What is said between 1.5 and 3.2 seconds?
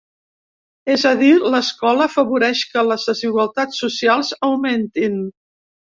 l'escola afavoreix que les